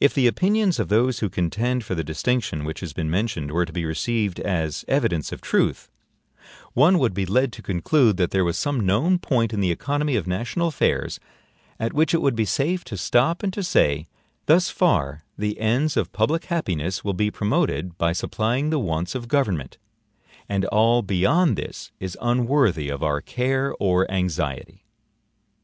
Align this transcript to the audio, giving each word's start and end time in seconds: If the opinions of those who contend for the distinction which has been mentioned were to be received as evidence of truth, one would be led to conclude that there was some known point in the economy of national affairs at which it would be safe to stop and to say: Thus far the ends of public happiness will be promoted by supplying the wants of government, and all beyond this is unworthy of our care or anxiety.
If 0.00 0.12
the 0.14 0.26
opinions 0.26 0.80
of 0.80 0.88
those 0.88 1.20
who 1.20 1.28
contend 1.30 1.84
for 1.84 1.94
the 1.94 2.02
distinction 2.02 2.64
which 2.64 2.80
has 2.80 2.92
been 2.92 3.08
mentioned 3.08 3.52
were 3.52 3.64
to 3.64 3.72
be 3.72 3.84
received 3.84 4.40
as 4.40 4.84
evidence 4.88 5.30
of 5.30 5.40
truth, 5.40 5.88
one 6.72 6.98
would 6.98 7.14
be 7.14 7.24
led 7.24 7.52
to 7.52 7.62
conclude 7.62 8.16
that 8.16 8.32
there 8.32 8.44
was 8.44 8.58
some 8.58 8.84
known 8.84 9.20
point 9.20 9.52
in 9.54 9.60
the 9.60 9.70
economy 9.70 10.16
of 10.16 10.26
national 10.26 10.66
affairs 10.66 11.20
at 11.78 11.92
which 11.92 12.12
it 12.12 12.20
would 12.20 12.34
be 12.34 12.44
safe 12.44 12.82
to 12.86 12.96
stop 12.96 13.44
and 13.44 13.52
to 13.52 13.62
say: 13.62 14.08
Thus 14.46 14.70
far 14.70 15.22
the 15.38 15.60
ends 15.60 15.96
of 15.96 16.12
public 16.12 16.46
happiness 16.46 17.04
will 17.04 17.14
be 17.14 17.30
promoted 17.30 17.96
by 17.96 18.12
supplying 18.12 18.70
the 18.70 18.80
wants 18.80 19.14
of 19.14 19.28
government, 19.28 19.78
and 20.48 20.64
all 20.64 21.00
beyond 21.00 21.56
this 21.56 21.92
is 22.00 22.18
unworthy 22.20 22.88
of 22.88 23.04
our 23.04 23.20
care 23.20 23.72
or 23.78 24.10
anxiety. 24.10 24.84